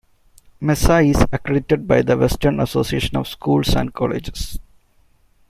Mesa 0.61 0.99
is 1.03 1.21
accredited 1.31 1.87
by 1.87 2.01
the 2.01 2.17
Western 2.17 2.59
Association 2.59 3.17
of 3.17 3.27
Schools 3.27 3.75
and 3.75 3.93
Colleges. 3.93 4.57